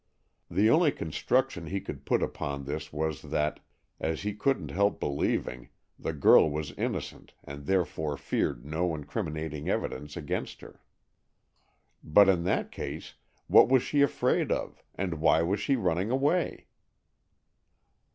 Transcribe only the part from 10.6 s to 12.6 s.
her. But in